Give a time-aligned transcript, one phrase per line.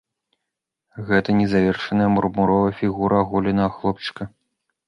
[1.09, 4.23] Гэта незавершаная мармуровая фігура аголенага хлопчыка.